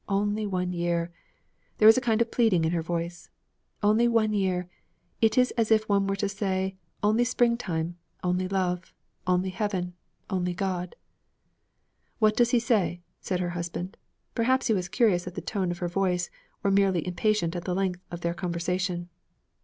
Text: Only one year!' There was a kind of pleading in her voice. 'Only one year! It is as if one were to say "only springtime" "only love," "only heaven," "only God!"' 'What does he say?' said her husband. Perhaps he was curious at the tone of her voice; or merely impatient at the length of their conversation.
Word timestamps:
Only 0.09 0.47
one 0.47 0.73
year!' 0.73 1.11
There 1.77 1.85
was 1.85 1.95
a 1.95 2.01
kind 2.01 2.23
of 2.23 2.31
pleading 2.31 2.65
in 2.65 2.71
her 2.71 2.81
voice. 2.81 3.29
'Only 3.83 4.07
one 4.07 4.33
year! 4.33 4.67
It 5.21 5.37
is 5.37 5.51
as 5.51 5.69
if 5.69 5.87
one 5.87 6.07
were 6.07 6.15
to 6.15 6.27
say 6.27 6.75
"only 7.03 7.23
springtime" 7.23 7.97
"only 8.23 8.47
love," 8.47 8.95
"only 9.27 9.51
heaven," 9.51 9.93
"only 10.27 10.55
God!"' 10.55 10.95
'What 12.17 12.35
does 12.35 12.49
he 12.49 12.57
say?' 12.57 13.03
said 13.19 13.39
her 13.41 13.49
husband. 13.51 13.95
Perhaps 14.33 14.65
he 14.65 14.73
was 14.73 14.89
curious 14.89 15.27
at 15.27 15.35
the 15.35 15.39
tone 15.39 15.69
of 15.69 15.77
her 15.77 15.87
voice; 15.87 16.31
or 16.63 16.71
merely 16.71 17.05
impatient 17.05 17.55
at 17.55 17.65
the 17.65 17.75
length 17.75 18.01
of 18.09 18.21
their 18.21 18.33
conversation. 18.33 19.07